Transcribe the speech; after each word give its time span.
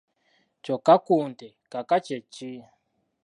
Kyokka 0.63 0.93
ku 1.05 1.15
nte 1.31 1.47
kaka 1.71 1.97
kye 2.05 2.17
ki? 2.33 2.51